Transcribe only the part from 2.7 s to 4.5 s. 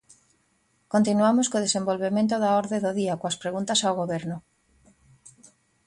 do día coas preguntas ao Goberno.